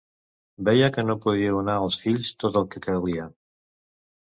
[0.69, 3.31] Veia que no podia donar als fills tot el que calia.